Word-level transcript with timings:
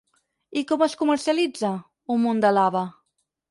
I 0.61 0.63
com 0.71 0.83
es 0.85 0.95
comercialitza, 1.01 1.71
un 2.17 2.23
munt 2.25 2.43
de 2.47 2.53
lava? 2.59 2.85